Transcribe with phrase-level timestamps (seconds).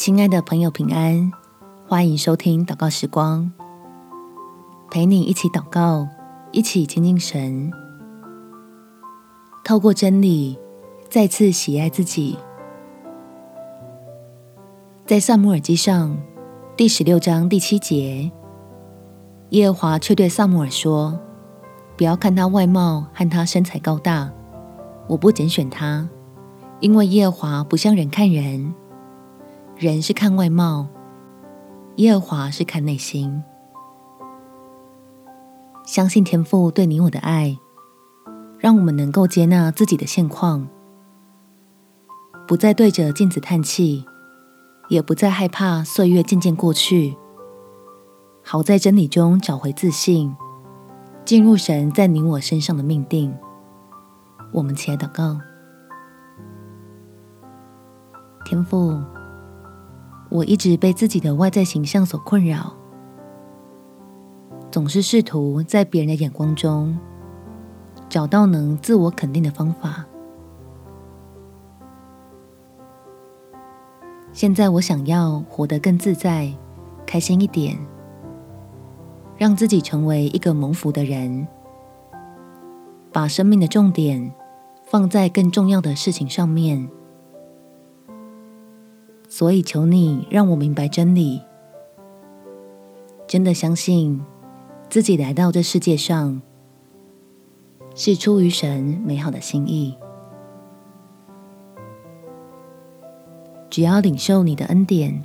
[0.00, 1.30] 亲爱的朋友，平安！
[1.86, 3.52] 欢迎收听祷告时光，
[4.90, 6.08] 陪你一起祷告，
[6.52, 7.70] 一起亲近神，
[9.62, 10.58] 透过真理
[11.10, 12.38] 再次喜爱自己。
[15.04, 16.16] 在撒母耳记上
[16.78, 18.32] 第十六章第七节，
[19.50, 21.20] 耶和华却对撒母耳说
[21.98, 24.32] ：“不要看他外貌和他身材高大，
[25.08, 26.08] 我不拣选他，
[26.80, 28.72] 因为耶和华不像人看人。”
[29.80, 30.86] 人是看外貌，
[31.96, 33.42] 耶和华是看内心。
[35.86, 37.56] 相信天父对你我的爱，
[38.58, 40.68] 让我们能够接纳自己的现况，
[42.46, 44.04] 不再对着镜子叹气，
[44.90, 47.16] 也不再害怕岁月渐渐过去，
[48.44, 50.36] 好在真理中找回自信，
[51.24, 53.34] 进入神在你我身上的命定。
[54.52, 55.40] 我们起来祷告，
[58.44, 59.00] 天父。
[60.30, 62.72] 我一直被自己的外在形象所困扰，
[64.70, 66.96] 总是试图在别人的眼光中
[68.08, 70.06] 找到能自我肯定的方法。
[74.32, 76.52] 现在我想要活得更自在、
[77.04, 77.76] 开心一点，
[79.36, 81.46] 让自己成为一个蒙福的人，
[83.12, 84.32] 把生命的重点
[84.84, 86.88] 放在更重要的事情上面。
[89.40, 91.40] 所以，求你让我明白真理，
[93.26, 94.20] 真的相信
[94.90, 96.42] 自己来到这世界上
[97.94, 99.96] 是出于神美好的心意。
[103.70, 105.24] 只要领受你的恩典，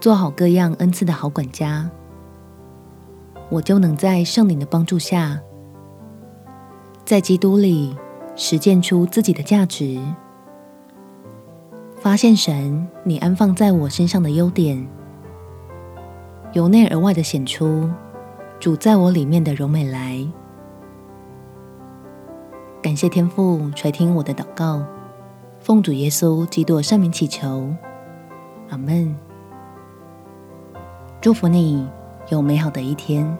[0.00, 1.90] 做好各样恩赐的好管家，
[3.50, 5.38] 我就能在圣灵的帮助下，
[7.04, 7.94] 在基督里
[8.36, 10.00] 实践出自己的价值。
[12.06, 14.86] 发现神，你安放在我身上的优点，
[16.52, 17.90] 由内而外的显出
[18.60, 20.24] 主在我里面的荣美来。
[22.80, 24.84] 感谢天父垂听我的祷告，
[25.58, 27.74] 奉主耶稣基督圣名祈求，
[28.70, 29.12] 阿门。
[31.20, 31.88] 祝福你
[32.28, 33.36] 有美好的一天，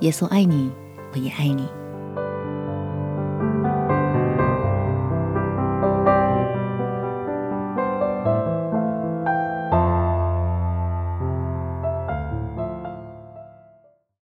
[0.00, 0.72] 耶稣爱你，
[1.12, 1.68] 我也爱你。